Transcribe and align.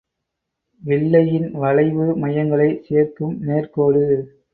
வில்லையின் 0.81 1.51
வளைவு 1.51 2.17
மையங்களைக் 2.17 2.81
சேர்க்கும் 2.83 3.37
நேர்க் 3.41 3.73
கோடு. 3.73 4.03